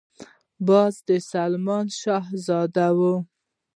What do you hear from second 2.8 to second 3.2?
دی